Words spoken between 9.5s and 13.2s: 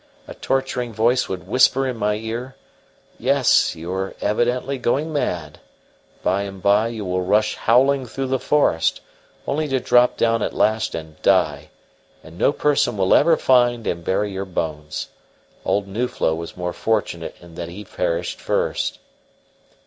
to drop down at last and die; and no person will